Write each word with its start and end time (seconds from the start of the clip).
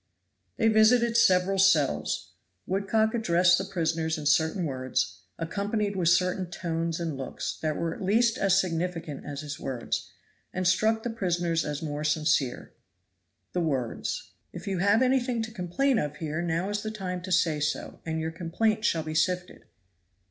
They 0.57 0.67
visited 0.67 1.15
several 1.15 1.59
cells. 1.59 2.31
Woodcock 2.65 3.13
addressed 3.13 3.59
the 3.59 3.63
prisoners 3.63 4.17
in 4.17 4.25
certain 4.25 4.65
words, 4.65 5.19
accompanied 5.37 5.95
with 5.95 6.09
certain 6.09 6.49
tones 6.49 6.99
and 6.99 7.15
looks, 7.15 7.59
that 7.61 7.75
were 7.77 7.93
at 7.93 8.01
least 8.01 8.39
as 8.39 8.59
significant 8.59 9.23
as 9.27 9.41
his 9.41 9.59
words, 9.59 10.09
and 10.51 10.67
struck 10.67 11.03
the 11.03 11.11
prisoners 11.11 11.63
as 11.63 11.83
more 11.83 12.03
sincere. 12.03 12.73
The 13.53 13.61
words. 13.61 14.31
"If 14.51 14.65
you 14.65 14.79
have 14.79 15.03
anything 15.03 15.43
to 15.43 15.51
complain 15.51 15.99
of 15.99 16.15
here, 16.15 16.41
now 16.41 16.69
is 16.71 16.81
the 16.81 16.89
time 16.89 17.21
to 17.21 17.31
say 17.31 17.59
so, 17.59 17.99
and 18.03 18.19
your 18.19 18.31
complaint 18.31 18.83
shall 18.83 19.03
be 19.03 19.13
sifted." 19.13 19.65